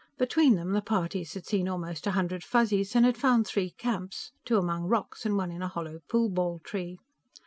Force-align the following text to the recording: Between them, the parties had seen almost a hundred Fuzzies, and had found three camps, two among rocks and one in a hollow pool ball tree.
Between 0.17 0.55
them, 0.55 0.71
the 0.73 0.81
parties 0.81 1.35
had 1.35 1.45
seen 1.45 1.67
almost 1.69 2.07
a 2.07 2.11
hundred 2.17 2.43
Fuzzies, 2.43 2.95
and 2.95 3.05
had 3.05 3.15
found 3.15 3.45
three 3.45 3.69
camps, 3.69 4.31
two 4.45 4.57
among 4.57 4.85
rocks 4.85 5.27
and 5.27 5.37
one 5.37 5.51
in 5.51 5.61
a 5.61 5.67
hollow 5.67 5.99
pool 6.09 6.27
ball 6.29 6.57
tree. 6.63 6.97